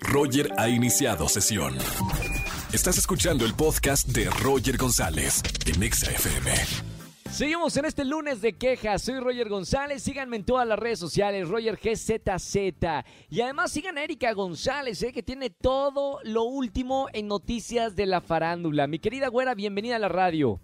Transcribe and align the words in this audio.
Roger 0.00 0.50
ha 0.58 0.68
iniciado 0.68 1.28
sesión. 1.28 1.74
Estás 2.72 2.98
escuchando 2.98 3.44
el 3.44 3.54
podcast 3.54 4.08
de 4.08 4.28
Roger 4.42 4.76
González 4.76 5.42
en 5.66 5.82
Exa 5.82 6.10
FM. 6.10 6.50
Seguimos 7.30 7.76
en 7.76 7.84
este 7.84 8.04
lunes 8.04 8.40
de 8.40 8.54
quejas. 8.54 9.02
Soy 9.02 9.20
Roger 9.20 9.48
González. 9.48 10.02
Síganme 10.02 10.36
en 10.36 10.44
todas 10.44 10.66
las 10.66 10.78
redes 10.78 10.98
sociales, 10.98 11.48
Roger 11.48 11.76
GZZ. 11.76 12.56
Y 13.30 13.40
además 13.40 13.70
sigan 13.70 13.98
a 13.98 14.02
Erika 14.02 14.32
González, 14.32 15.02
eh, 15.02 15.12
que 15.12 15.22
tiene 15.22 15.50
todo 15.50 16.20
lo 16.24 16.44
último 16.44 17.08
en 17.12 17.28
noticias 17.28 17.94
de 17.96 18.06
la 18.06 18.20
farándula. 18.20 18.86
Mi 18.86 18.98
querida 18.98 19.28
güera, 19.28 19.54
bienvenida 19.54 19.96
a 19.96 20.00
la 20.00 20.08
radio. 20.08 20.60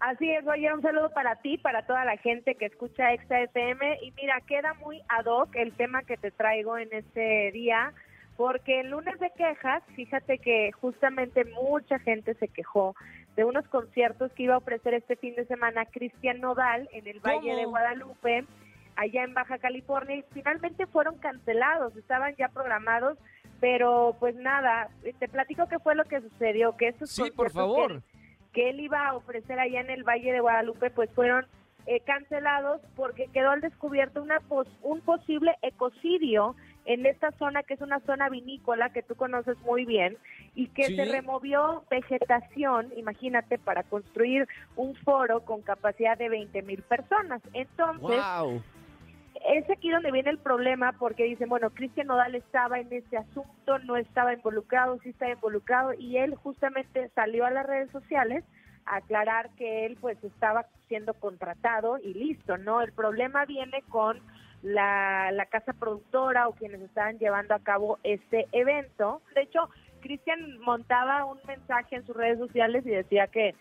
Así 0.00 0.30
es, 0.30 0.42
Roger, 0.46 0.72
un 0.72 0.80
saludo 0.80 1.10
para 1.10 1.36
ti, 1.42 1.58
para 1.58 1.84
toda 1.86 2.06
la 2.06 2.16
gente 2.16 2.54
que 2.54 2.66
escucha 2.66 3.12
Exa 3.12 3.40
FM. 3.42 3.98
Y 4.02 4.12
mira, 4.12 4.40
queda 4.46 4.72
muy 4.74 5.02
ad 5.08 5.26
hoc 5.26 5.54
el 5.56 5.72
tema 5.72 6.02
que 6.04 6.16
te 6.16 6.30
traigo 6.30 6.78
en 6.78 6.88
este 6.92 7.50
día, 7.52 7.92
porque 8.40 8.80
el 8.80 8.88
lunes 8.88 9.20
de 9.20 9.30
quejas, 9.36 9.82
fíjate 9.96 10.38
que 10.38 10.72
justamente 10.72 11.44
mucha 11.44 11.98
gente 11.98 12.32
se 12.36 12.48
quejó 12.48 12.94
de 13.36 13.44
unos 13.44 13.68
conciertos 13.68 14.32
que 14.32 14.44
iba 14.44 14.54
a 14.54 14.58
ofrecer 14.58 14.94
este 14.94 15.14
fin 15.16 15.34
de 15.34 15.44
semana 15.44 15.84
Cristian 15.84 16.40
Nodal 16.40 16.88
en 16.92 17.06
el 17.06 17.20
Valle 17.20 17.54
de 17.54 17.66
Guadalupe, 17.66 18.46
allá 18.96 19.24
en 19.24 19.34
Baja 19.34 19.58
California, 19.58 20.16
y 20.16 20.24
finalmente 20.32 20.86
fueron 20.86 21.18
cancelados, 21.18 21.94
estaban 21.98 22.34
ya 22.36 22.48
programados, 22.48 23.18
pero 23.60 24.16
pues 24.18 24.34
nada, 24.36 24.88
te 25.18 25.28
platico 25.28 25.68
qué 25.68 25.78
fue 25.78 25.94
lo 25.94 26.04
que 26.06 26.22
sucedió, 26.22 26.74
que 26.78 26.88
estos 26.88 27.10
Sí, 27.10 27.30
por 27.30 27.50
favor. 27.50 28.00
Que, 28.00 28.62
que 28.62 28.70
él 28.70 28.80
iba 28.80 29.06
a 29.06 29.16
ofrecer 29.16 29.60
allá 29.60 29.82
en 29.82 29.90
el 29.90 30.02
Valle 30.02 30.32
de 30.32 30.40
Guadalupe, 30.40 30.88
pues 30.88 31.10
fueron 31.12 31.44
eh, 31.84 32.00
cancelados 32.00 32.80
porque 32.96 33.26
quedó 33.34 33.50
al 33.50 33.60
descubierto 33.60 34.22
una 34.22 34.40
pos- 34.40 34.78
un 34.80 35.02
posible 35.02 35.56
ecocidio 35.60 36.56
en 36.84 37.06
esta 37.06 37.30
zona 37.32 37.62
que 37.62 37.74
es 37.74 37.80
una 37.80 38.00
zona 38.00 38.28
vinícola 38.28 38.90
que 38.90 39.02
tú 39.02 39.14
conoces 39.14 39.58
muy 39.60 39.84
bien 39.84 40.16
y 40.54 40.68
que 40.68 40.84
Sí. 40.86 40.96
se 40.96 41.04
removió 41.04 41.84
vegetación, 41.90 42.92
imagínate, 42.96 43.58
para 43.58 43.82
construir 43.82 44.48
un 44.76 44.94
foro 44.96 45.40
con 45.44 45.62
capacidad 45.62 46.16
de 46.18 46.28
20 46.28 46.62
mil 46.62 46.82
personas. 46.82 47.42
Entonces, 47.52 48.00
¡Wow! 48.00 48.62
es 49.46 49.68
aquí 49.70 49.90
donde 49.90 50.10
viene 50.12 50.30
el 50.30 50.38
problema 50.38 50.92
porque 50.98 51.24
dicen, 51.24 51.48
bueno, 51.48 51.70
Cristian 51.70 52.08
Nodal 52.08 52.34
estaba 52.34 52.78
en 52.78 52.92
ese 52.92 53.16
asunto, 53.16 53.78
no 53.80 53.96
estaba 53.96 54.34
involucrado, 54.34 54.98
sí 55.02 55.10
estaba 55.10 55.32
involucrado 55.32 55.94
y 55.94 56.18
él 56.18 56.34
justamente 56.34 57.08
salió 57.14 57.46
a 57.46 57.50
las 57.50 57.66
redes 57.66 57.90
sociales 57.90 58.44
a 58.86 58.96
aclarar 58.96 59.50
que 59.56 59.86
él 59.86 59.96
pues 60.00 60.22
estaba 60.24 60.66
siendo 60.88 61.14
contratado 61.14 61.98
y 61.98 62.14
listo, 62.14 62.58
¿no? 62.58 62.80
El 62.82 62.92
problema 62.92 63.44
viene 63.44 63.82
con 63.88 64.20
la, 64.62 65.30
la 65.32 65.46
casa 65.46 65.72
productora 65.72 66.48
o 66.48 66.52
quienes 66.52 66.80
estaban 66.80 67.18
llevando 67.18 67.54
a 67.54 67.60
cabo 67.60 67.98
este 68.02 68.46
evento. 68.52 69.22
De 69.34 69.42
hecho, 69.42 69.68
Cristian 70.00 70.58
montaba 70.60 71.24
un 71.24 71.38
mensaje 71.46 71.96
en 71.96 72.06
sus 72.06 72.16
redes 72.16 72.38
sociales 72.38 72.84
y 72.86 72.90
decía 72.90 73.26
que 73.26 73.54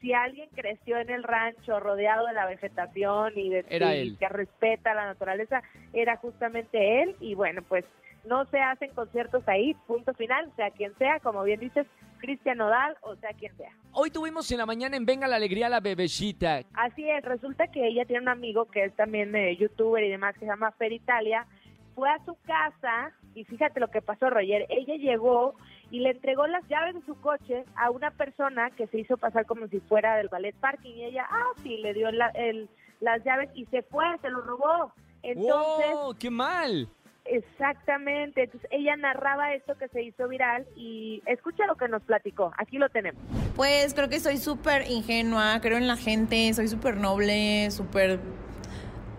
si 0.00 0.12
alguien 0.12 0.48
creció 0.54 0.98
en 0.98 1.10
el 1.10 1.22
rancho 1.22 1.80
rodeado 1.80 2.26
de 2.26 2.34
la 2.34 2.46
vegetación 2.46 3.32
y 3.36 3.48
de 3.50 3.64
y 4.04 4.16
que 4.16 4.28
respeta 4.28 4.94
la 4.94 5.06
naturaleza, 5.06 5.62
era 5.92 6.16
justamente 6.16 7.02
él 7.02 7.16
y 7.20 7.34
bueno, 7.34 7.62
pues 7.62 7.84
no 8.26 8.44
se 8.46 8.58
hacen 8.60 8.90
conciertos 8.94 9.46
ahí, 9.48 9.74
punto 9.86 10.12
final, 10.14 10.50
sea 10.56 10.70
quien 10.70 10.94
sea, 10.98 11.20
como 11.20 11.42
bien 11.44 11.60
dices, 11.60 11.86
Cristian 12.18 12.58
Nodal 12.58 12.96
o 13.02 13.14
sea 13.16 13.30
quien 13.34 13.54
sea. 13.56 13.70
Hoy 13.92 14.10
tuvimos 14.10 14.50
en 14.50 14.58
la 14.58 14.66
mañana 14.66 14.96
en 14.96 15.06
Venga 15.06 15.28
la 15.28 15.36
Alegría 15.36 15.68
la 15.68 15.80
bebecita. 15.80 16.62
Así 16.74 17.08
es, 17.08 17.22
resulta 17.24 17.66
que 17.68 17.86
ella 17.86 18.04
tiene 18.04 18.22
un 18.22 18.28
amigo 18.28 18.66
que 18.66 18.84
es 18.84 18.94
también 18.96 19.34
eh, 19.36 19.56
youtuber 19.56 20.02
y 20.02 20.10
demás 20.10 20.34
que 20.34 20.40
se 20.40 20.46
llama 20.46 20.72
Fer 20.72 20.92
Italia, 20.92 21.46
fue 21.94 22.10
a 22.10 22.22
su 22.24 22.36
casa 22.46 23.12
y 23.34 23.44
fíjate 23.44 23.80
lo 23.80 23.88
que 23.88 24.02
pasó 24.02 24.28
Roger, 24.30 24.66
ella 24.68 24.96
llegó 24.96 25.54
y 25.90 26.00
le 26.00 26.10
entregó 26.10 26.46
las 26.46 26.66
llaves 26.68 26.94
de 26.94 27.02
su 27.06 27.18
coche 27.20 27.64
a 27.76 27.90
una 27.90 28.10
persona 28.10 28.70
que 28.70 28.86
se 28.88 28.98
hizo 28.98 29.16
pasar 29.18 29.46
como 29.46 29.68
si 29.68 29.78
fuera 29.80 30.16
del 30.16 30.28
ballet 30.28 30.54
parking 30.56 30.94
y 30.94 31.04
ella, 31.04 31.26
ah, 31.30 31.52
sí, 31.62 31.76
le 31.78 31.94
dio 31.94 32.10
la- 32.10 32.30
el- 32.34 32.68
las 33.00 33.22
llaves 33.24 33.50
y 33.54 33.66
se 33.66 33.82
fue, 33.82 34.04
se 34.22 34.30
lo 34.30 34.40
robó. 34.40 34.92
Entonces, 35.22 35.92
¡Wow! 35.92 36.14
¡Qué 36.18 36.30
mal! 36.30 36.88
Exactamente, 37.30 38.44
entonces 38.44 38.68
ella 38.70 38.96
narraba 38.96 39.54
esto 39.54 39.76
que 39.78 39.88
se 39.88 40.02
hizo 40.02 40.28
viral 40.28 40.66
y 40.76 41.22
escucha 41.26 41.66
lo 41.66 41.76
que 41.76 41.88
nos 41.88 42.02
platicó, 42.02 42.52
aquí 42.58 42.78
lo 42.78 42.88
tenemos. 42.88 43.20
Pues 43.54 43.94
creo 43.94 44.08
que 44.08 44.20
soy 44.20 44.38
súper 44.38 44.90
ingenua, 44.90 45.60
creo 45.60 45.78
en 45.78 45.86
la 45.86 45.96
gente, 45.96 46.52
soy 46.54 46.68
súper 46.68 46.96
noble, 46.96 47.70
súper 47.70 48.20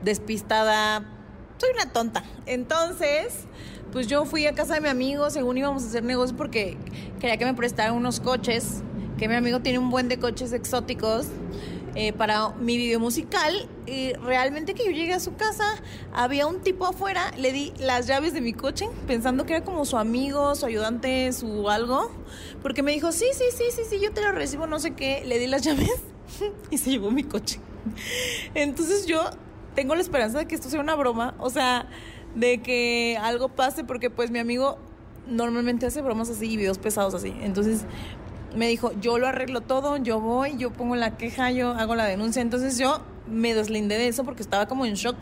despistada. 0.01 1.03
Soy 1.57 1.69
una 1.73 1.91
tonta. 1.91 2.23
Entonces, 2.45 3.47
pues 3.91 4.07
yo 4.07 4.25
fui 4.25 4.45
a 4.45 4.53
casa 4.53 4.75
de 4.75 4.81
mi 4.81 4.89
amigo, 4.89 5.29
según 5.29 5.57
íbamos 5.57 5.83
a 5.83 5.87
hacer 5.87 6.03
negocio 6.03 6.37
porque 6.37 6.77
quería 7.19 7.37
que 7.37 7.45
me 7.45 7.53
prestara 7.53 7.93
unos 7.93 8.19
coches, 8.19 8.83
que 9.17 9.27
mi 9.27 9.35
amigo 9.35 9.61
tiene 9.61 9.79
un 9.79 9.89
buen 9.89 10.07
de 10.07 10.19
coches 10.19 10.53
exóticos 10.53 11.27
eh, 11.95 12.13
para 12.13 12.49
mi 12.49 12.77
video 12.77 12.99
musical. 12.99 13.67
Y 13.85 14.13
realmente 14.13 14.73
que 14.73 14.85
yo 14.85 14.91
llegué 14.91 15.13
a 15.13 15.19
su 15.19 15.35
casa, 15.35 15.63
había 16.13 16.47
un 16.47 16.61
tipo 16.61 16.85
afuera, 16.85 17.31
le 17.37 17.51
di 17.51 17.73
las 17.79 18.07
llaves 18.07 18.33
de 18.33 18.41
mi 18.41 18.53
coche, 18.53 18.87
pensando 19.07 19.45
que 19.45 19.53
era 19.55 19.65
como 19.65 19.85
su 19.85 19.97
amigo, 19.97 20.55
su 20.55 20.65
ayudante, 20.65 21.31
su 21.33 21.69
algo, 21.69 22.11
porque 22.61 22.83
me 22.83 22.91
dijo, 22.91 23.11
sí, 23.11 23.25
sí, 23.33 23.45
sí, 23.51 23.65
sí, 23.71 23.81
sí, 23.89 23.99
yo 24.01 24.11
te 24.11 24.21
lo 24.21 24.31
recibo, 24.31 24.67
no 24.67 24.79
sé 24.79 24.91
qué, 24.91 25.23
le 25.25 25.39
di 25.39 25.47
las 25.47 25.61
llaves 25.61 26.01
y 26.71 26.77
se 26.77 26.91
llevó 26.91 27.11
mi 27.11 27.23
coche. 27.23 27.59
Entonces 28.53 29.05
yo 29.05 29.21
tengo 29.75 29.95
la 29.95 30.01
esperanza 30.01 30.39
de 30.39 30.47
que 30.47 30.55
esto 30.55 30.69
sea 30.69 30.81
una 30.81 30.95
broma, 30.95 31.35
o 31.39 31.49
sea, 31.49 31.87
de 32.35 32.61
que 32.61 33.17
algo 33.21 33.49
pase, 33.49 33.83
porque 33.83 34.09
pues 34.09 34.31
mi 34.31 34.39
amigo 34.39 34.77
normalmente 35.27 35.85
hace 35.85 36.01
bromas 36.01 36.29
así 36.29 36.51
y 36.51 36.57
videos 36.57 36.77
pesados 36.77 37.13
así. 37.13 37.33
Entonces 37.41 37.85
me 38.55 38.67
dijo, 38.67 38.91
yo 38.99 39.17
lo 39.17 39.27
arreglo 39.27 39.61
todo, 39.61 39.97
yo 39.97 40.19
voy, 40.19 40.57
yo 40.57 40.71
pongo 40.71 40.95
la 40.95 41.17
queja, 41.17 41.51
yo 41.51 41.71
hago 41.71 41.95
la 41.95 42.05
denuncia. 42.05 42.41
Entonces 42.41 42.77
yo 42.77 42.99
me 43.27 43.53
deslindé 43.53 43.97
de 43.97 44.07
eso 44.07 44.23
porque 44.23 44.41
estaba 44.41 44.67
como 44.67 44.85
en 44.85 44.93
shock. 44.95 45.17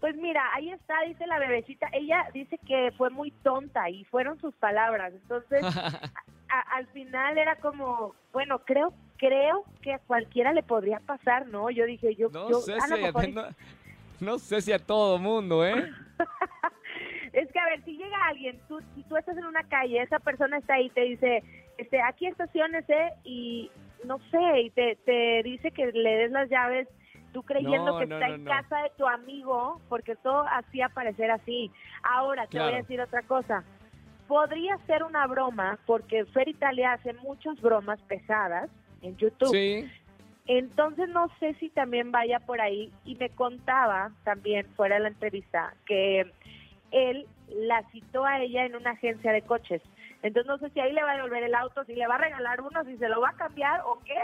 Pues 0.00 0.16
mira, 0.16 0.42
ahí 0.54 0.70
está, 0.70 0.94
dice 1.06 1.26
la 1.26 1.38
bebecita. 1.38 1.88
Ella 1.92 2.24
dice 2.32 2.58
que 2.66 2.90
fue 2.96 3.10
muy 3.10 3.30
tonta 3.30 3.90
y 3.90 4.04
fueron 4.06 4.40
sus 4.40 4.54
palabras. 4.54 5.12
Entonces, 5.12 5.62
a- 6.48 6.76
al 6.76 6.86
final 6.88 7.36
era 7.36 7.56
como, 7.56 8.14
bueno, 8.32 8.60
creo 8.60 8.92
creo 9.18 9.64
que 9.82 9.92
a 9.92 9.98
cualquiera 9.98 10.54
le 10.54 10.62
podría 10.62 10.98
pasar, 11.00 11.46
¿no? 11.48 11.68
Yo 11.68 11.84
dije, 11.84 12.14
yo, 12.16 12.30
No 12.30 12.48
yo 12.48 12.60
sé 12.60 12.80
si 12.80 12.94
a, 13.04 13.12
no, 13.12 13.42
no 14.20 14.38
sé 14.38 14.62
si 14.62 14.72
a 14.72 14.78
todo 14.78 15.18
mundo, 15.18 15.62
¿eh? 15.66 15.90
Es 17.32 17.50
que 17.52 17.58
a 17.60 17.64
ver, 17.66 17.84
si 17.84 17.92
llega 17.96 18.16
alguien, 18.28 18.58
tú, 18.66 18.80
si 18.94 19.02
tú 19.04 19.16
estás 19.16 19.36
en 19.36 19.44
una 19.44 19.62
calle, 19.64 20.02
esa 20.02 20.18
persona 20.18 20.58
está 20.58 20.74
ahí, 20.74 20.90
te 20.90 21.02
dice, 21.02 21.44
este, 21.80 22.00
aquí 22.02 22.26
estaciones, 22.26 22.84
y 23.24 23.70
no 24.04 24.18
sé, 24.30 24.60
y 24.60 24.70
te, 24.70 24.96
te 25.04 25.42
dice 25.42 25.70
que 25.70 25.86
le 25.92 26.16
des 26.16 26.30
las 26.30 26.48
llaves, 26.48 26.88
tú 27.32 27.42
creyendo 27.42 27.92
No, 27.92 27.98
que 27.98 28.06
no, 28.06 28.16
está 28.16 28.28
no, 28.28 28.34
en 28.34 28.44
casa 28.44 28.82
de 28.82 28.90
tu 28.96 29.06
amigo, 29.06 29.80
porque 29.88 30.16
todo 30.16 30.44
hacía 30.50 30.88
parecer 30.88 31.30
así. 31.30 31.70
Ahora, 32.02 32.46
te 32.46 32.58
voy 32.58 32.72
a 32.72 32.76
decir 32.76 33.00
otra 33.00 33.22
cosa. 33.22 33.64
Podría 34.26 34.78
ser 34.86 35.02
una 35.02 35.26
broma, 35.26 35.78
porque 35.86 36.24
Fer 36.26 36.48
Italia 36.48 36.92
hace 36.92 37.12
muchas 37.14 37.60
bromas 37.60 38.00
pesadas 38.02 38.70
en 39.02 39.16
YouTube. 39.16 39.50
Sí. 39.50 39.88
Entonces 40.46 41.08
no 41.08 41.28
sé 41.38 41.54
si 41.60 41.68
también 41.68 42.10
vaya 42.10 42.40
por 42.40 42.60
ahí 42.60 42.92
y 43.04 43.14
me 43.16 43.30
contaba 43.30 44.10
también 44.24 44.66
fuera 44.74 44.96
de 44.96 45.02
la 45.02 45.08
entrevista 45.08 45.74
que 45.86 46.32
él 46.90 47.26
la 47.54 47.82
citó 47.90 48.24
a 48.24 48.40
ella 48.40 48.64
en 48.64 48.76
una 48.76 48.92
agencia 48.92 49.32
de 49.32 49.42
coches. 49.42 49.82
Entonces 50.22 50.46
no 50.46 50.58
sé 50.58 50.70
si 50.70 50.80
ahí 50.80 50.92
le 50.92 51.02
va 51.02 51.12
a 51.12 51.16
devolver 51.16 51.42
el 51.42 51.54
auto, 51.54 51.84
si 51.84 51.94
le 51.94 52.06
va 52.06 52.16
a 52.16 52.18
regalar 52.18 52.60
uno, 52.60 52.84
si 52.84 52.96
se 52.98 53.08
lo 53.08 53.20
va 53.20 53.30
a 53.30 53.36
cambiar 53.36 53.80
o 53.86 53.98
qué, 54.04 54.20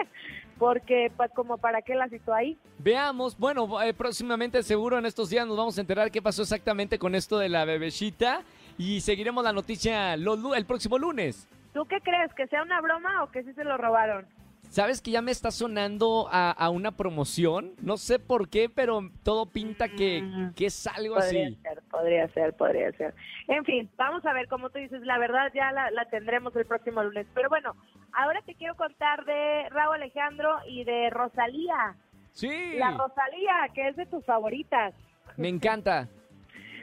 porque 0.58 1.10
pues 1.16 1.30
como 1.32 1.56
para 1.56 1.80
qué 1.82 1.94
la 1.94 2.08
citó 2.08 2.34
ahí. 2.34 2.58
Veamos, 2.78 3.38
bueno, 3.38 3.80
eh, 3.82 3.94
próximamente 3.94 4.62
seguro 4.62 4.98
en 4.98 5.06
estos 5.06 5.30
días 5.30 5.46
nos 5.46 5.56
vamos 5.56 5.78
a 5.78 5.80
enterar 5.80 6.10
qué 6.10 6.20
pasó 6.20 6.42
exactamente 6.42 6.98
con 6.98 7.14
esto 7.14 7.38
de 7.38 7.48
la 7.48 7.64
bebecita 7.64 8.42
y 8.76 9.00
seguiremos 9.00 9.42
la 9.42 9.52
noticia 9.52 10.14
el 10.14 10.66
próximo 10.66 10.98
lunes. 10.98 11.48
¿Tú 11.72 11.86
qué 11.86 12.00
crees? 12.00 12.32
¿Que 12.34 12.46
sea 12.46 12.62
una 12.62 12.80
broma 12.80 13.22
o 13.24 13.30
que 13.30 13.42
sí 13.42 13.52
se 13.54 13.64
lo 13.64 13.76
robaron? 13.78 14.26
¿Sabes 14.68 15.00
que 15.00 15.10
ya 15.10 15.22
me 15.22 15.30
está 15.30 15.50
sonando 15.50 16.28
a, 16.30 16.50
a 16.50 16.68
una 16.70 16.92
promoción? 16.92 17.72
No 17.80 17.96
sé 17.96 18.18
por 18.18 18.48
qué, 18.50 18.68
pero 18.68 19.00
todo 19.22 19.46
pinta 19.46 19.88
que, 19.88 20.20
Mm. 20.22 20.54
que 20.54 20.66
es 20.66 20.86
algo 20.86 21.14
Podría 21.14 21.46
así. 21.46 21.58
ser, 21.62 21.82
podría 21.90 22.28
ser, 22.28 22.52
podría 22.54 22.92
ser. 22.92 23.14
En 23.48 23.64
fin, 23.64 23.88
vamos 23.96 24.24
a 24.26 24.32
ver, 24.34 24.48
como 24.48 24.68
tú 24.70 24.78
dices, 24.78 25.00
la 25.02 25.18
verdad 25.18 25.50
ya 25.54 25.72
la, 25.72 25.90
la 25.90 26.04
tendremos 26.06 26.54
el 26.56 26.66
próximo 26.66 27.02
lunes. 27.02 27.26
Pero 27.34 27.48
bueno, 27.48 27.74
ahora 28.12 28.40
te 28.44 28.54
quiero 28.54 28.74
contar 28.76 29.24
de 29.24 29.68
Raúl 29.70 29.96
Alejandro 29.96 30.50
y 30.68 30.84
de 30.84 31.08
Rosalía. 31.10 31.94
Sí, 32.32 32.74
La 32.76 32.90
Rosalía, 32.90 33.54
que 33.74 33.88
es 33.88 33.96
de 33.96 34.04
tus 34.06 34.24
favoritas. 34.26 34.94
me 35.36 35.48
encanta. 35.48 36.08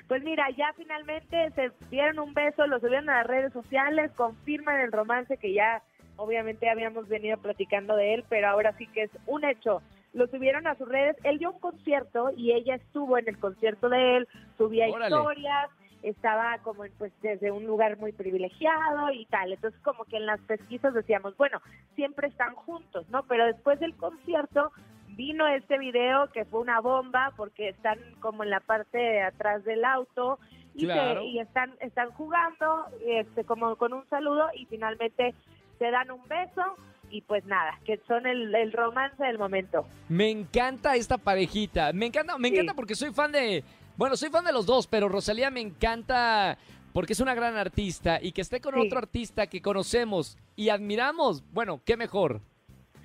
Pues 0.08 0.22
mira, 0.24 0.50
ya 0.58 0.74
finalmente 0.76 1.50
se 1.52 1.72
dieron 1.90 2.20
un 2.20 2.34
beso, 2.34 2.68
lo 2.68 2.80
subieron 2.80 3.10
a 3.10 3.20
las 3.20 3.28
redes 3.28 3.54
sociales, 3.54 4.12
confirman 4.16 4.80
el 4.82 4.92
romance 4.92 5.38
que 5.38 5.54
ya 5.54 5.82
obviamente 6.18 6.70
habíamos 6.70 7.08
venido 7.08 7.38
platicando 7.38 7.96
de 7.96 8.16
él, 8.16 8.24
pero 8.30 8.48
ahora 8.48 8.74
sí 8.78 8.88
que 8.88 9.04
es 9.04 9.12
un 9.26 9.44
hecho. 9.44 9.82
Lo 10.14 10.28
subieron 10.28 10.68
a 10.68 10.76
sus 10.76 10.88
redes, 10.88 11.16
él 11.24 11.40
dio 11.40 11.52
un 11.52 11.60
concierto 11.60 12.32
y 12.36 12.52
ella 12.52 12.76
estuvo 12.76 13.18
en 13.18 13.28
el 13.28 13.40
concierto 13.40 13.90
de 13.90 14.18
él, 14.18 14.28
subía 14.58 14.88
Órale. 14.88 15.16
historias 15.16 15.70
estaba 16.04 16.58
como 16.60 16.84
pues 16.98 17.14
desde 17.22 17.52
un 17.52 17.66
lugar 17.66 17.98
muy 17.98 18.12
privilegiado 18.12 19.10
y 19.12 19.26
tal. 19.26 19.54
Entonces 19.54 19.80
como 19.82 20.04
que 20.06 20.18
en 20.18 20.26
las 20.26 20.40
pesquisas 20.42 20.94
decíamos, 20.94 21.36
bueno, 21.38 21.62
siempre 21.96 22.28
están 22.28 22.54
juntos, 22.56 23.10
¿no? 23.10 23.24
Pero 23.24 23.46
después 23.46 23.80
del 23.80 23.96
concierto 23.96 24.72
vino 25.16 25.48
este 25.48 25.78
video 25.80 26.28
que 26.32 26.46
fue 26.46 26.60
una 26.60 26.82
bomba 26.82 27.32
porque 27.38 27.70
están 27.70 28.00
como 28.20 28.44
en 28.44 28.50
la 28.50 28.60
parte 28.60 28.98
de 28.98 29.22
atrás 29.22 29.64
del 29.64 29.86
auto 29.86 30.40
y, 30.76 30.88
y 30.88 31.40
están 31.40 31.72
están 31.82 32.10
jugando 32.12 32.86
este 33.06 33.44
como 33.44 33.76
con 33.76 33.94
un 33.94 34.08
saludo 34.10 34.50
y 34.56 34.66
finalmente 34.66 35.36
se 35.84 35.92
dan 35.92 36.10
un 36.12 36.26
beso 36.30 36.78
y 37.10 37.22
pues 37.24 37.44
nada, 37.46 37.78
que 37.84 38.00
son 38.08 38.26
el, 38.26 38.72
romance 38.72 39.22
del 39.22 39.38
momento. 39.38 39.86
Me 40.08 40.30
encanta 40.30 40.96
esta 40.96 41.18
parejita, 41.18 41.92
me 41.92 42.06
encanta, 42.06 42.38
me 42.38 42.48
encanta 42.48 42.74
porque 42.74 42.96
soy 42.96 43.12
fan 43.12 43.34
de, 43.34 43.66
bueno, 43.98 44.16
soy 44.16 44.30
fan 44.30 44.46
de 44.46 44.54
los 44.54 44.66
dos, 44.66 44.88
pero 44.88 45.10
Rosalía 45.10 45.52
me 45.52 45.60
encanta 45.60 46.58
porque 46.94 47.12
es 47.12 47.20
una 47.20 47.36
gran 47.36 47.58
artista 47.58 48.18
y 48.22 48.32
que 48.32 48.40
esté 48.40 48.62
con 48.62 48.80
otro 48.80 48.98
artista 48.98 49.48
que 49.48 49.62
conocemos 49.62 50.38
y 50.56 50.70
admiramos, 50.70 51.44
bueno, 51.52 51.82
qué 51.86 51.98
mejor. 51.98 52.40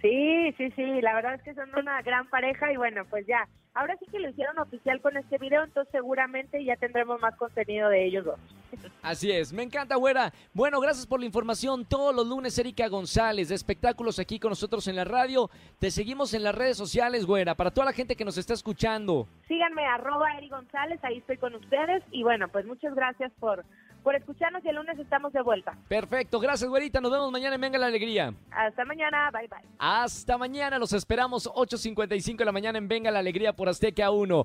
Sí, 0.01 0.55
sí, 0.57 0.71
sí, 0.77 1.01
la 1.01 1.17
verdad 1.17 1.35
es 1.35 1.43
que 1.43 1.55
son 1.55 1.69
una 1.77 2.01
gran 2.03 2.31
pareja 2.31 2.73
y 2.73 2.77
bueno, 2.77 3.05
pues 3.11 3.27
ya, 3.27 3.49
ahora 3.75 3.97
sí 3.99 4.07
que 4.09 4.21
lo 4.21 4.29
hicieron 4.29 4.57
oficial 4.61 5.01
con 5.01 5.17
este 5.17 5.39
video, 5.39 5.65
entonces 5.65 5.91
seguramente 5.91 6.65
ya 6.65 6.77
tendremos 6.77 7.21
más 7.21 7.35
contenido 7.35 7.89
de 7.89 8.05
ellos 8.05 8.25
dos. 8.25 8.39
Así 9.03 9.31
es, 9.31 9.53
me 9.53 9.63
encanta, 9.63 9.97
güera. 9.97 10.33
Bueno, 10.53 10.81
gracias 10.81 11.07
por 11.07 11.21
la 11.21 11.27
información. 11.27 11.85
Todos 11.85 12.15
los 12.15 12.27
lunes, 12.27 12.59
Erika 12.59 12.89
González, 12.89 13.49
de 13.49 13.55
espectáculos 13.55 14.19
aquí 14.19 14.39
con 14.39 14.51
nosotros 14.51 14.87
en 14.89 14.97
la 14.97 15.05
radio. 15.05 15.51
Te 15.79 15.91
seguimos 15.91 16.35
en 16.35 16.43
las 16.43 16.55
redes 16.55 16.77
sociales, 16.77 17.27
güera, 17.27 17.55
para 17.55 17.71
toda 17.71 17.87
la 17.87 17.93
gente 17.93 18.17
que 18.17 18.25
nos 18.25 18.39
está 18.39 18.55
escuchando. 18.55 19.27
Síganme, 19.47 19.85
arroba 19.87 20.35
Eri 20.37 20.49
González, 20.49 20.99
ahí 21.03 21.19
estoy 21.19 21.37
con 21.39 21.55
ustedes. 21.55 22.03
Y 22.11 22.23
bueno, 22.23 22.49
pues 22.49 22.67
muchas 22.67 22.95
gracias 22.95 23.33
por 23.39 23.65
por 24.03 24.15
escucharnos 24.15 24.65
y 24.65 24.69
el 24.69 24.77
lunes 24.77 24.99
estamos 24.99 25.33
de 25.33 25.43
vuelta. 25.43 25.77
Perfecto, 25.89 26.41
gracias, 26.41 26.71
güerita. 26.71 27.01
Nos 27.01 27.11
vemos 27.11 27.31
mañana 27.31 27.57
en 27.57 27.61
Venga 27.61 27.79
la 27.79 27.87
Alegría. 27.89 28.33
Hasta 28.51 28.85
mañana, 28.85 29.31
bye 29.33 29.49
bye. 29.49 29.59
Hasta 29.79 30.39
mañana, 30.39 30.79
los 30.79 30.93
esperamos 30.93 31.47
8.55 31.47 32.37
de 32.37 32.45
la 32.45 32.53
mañana 32.53 32.79
en 32.79 32.89
Venga 32.89 33.11
la 33.11 33.19
Alegría 33.19 33.53
por 33.53 33.69
Azteca 33.69 34.11
1. 34.11 34.45